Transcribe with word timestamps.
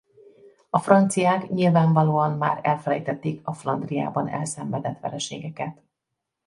A 0.69 0.79
franciák 0.79 1.49
nyilvánvalóan 1.49 2.37
már 2.37 2.59
elfelejtették 2.63 3.39
a 3.43 3.53
Flandriában 3.53 4.27
elszenvedett 4.29 4.99
vereségeket. 4.99 5.81